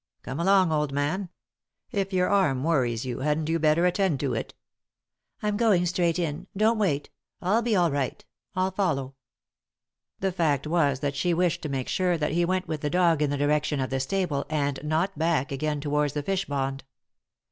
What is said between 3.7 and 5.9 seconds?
attend to it?" "I'm going